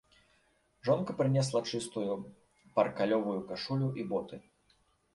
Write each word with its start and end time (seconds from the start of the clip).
Жонка 0.89 1.15
прынесла 1.19 1.61
чыстую 1.73 2.17
паркалёвую 2.81 3.39
кашулю 3.53 3.95
і 4.03 4.11
боты. 4.13 4.45